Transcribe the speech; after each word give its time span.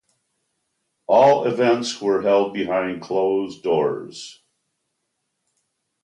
All 1.05 1.45
events 1.45 2.01
were 2.01 2.23
held 2.23 2.55
behind 2.55 3.03
closed 3.03 3.61
doors. 3.61 4.41